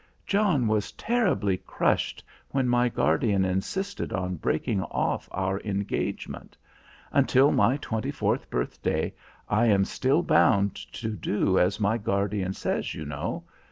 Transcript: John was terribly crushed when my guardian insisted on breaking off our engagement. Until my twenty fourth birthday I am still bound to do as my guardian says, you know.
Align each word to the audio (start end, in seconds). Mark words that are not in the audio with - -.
John 0.25 0.67
was 0.67 0.93
terribly 0.93 1.57
crushed 1.57 2.23
when 2.49 2.67
my 2.67 2.89
guardian 2.89 3.45
insisted 3.45 4.11
on 4.11 4.37
breaking 4.37 4.81
off 4.81 5.29
our 5.31 5.59
engagement. 5.59 6.57
Until 7.11 7.51
my 7.51 7.77
twenty 7.77 8.09
fourth 8.09 8.49
birthday 8.49 9.13
I 9.47 9.67
am 9.67 9.85
still 9.85 10.23
bound 10.23 10.73
to 10.93 11.09
do 11.09 11.59
as 11.59 11.79
my 11.79 11.99
guardian 11.99 12.53
says, 12.53 12.95
you 12.95 13.05
know. 13.05 13.43